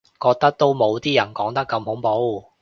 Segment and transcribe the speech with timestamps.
[0.19, 2.53] 覺得都冇啲人講得咁恐怖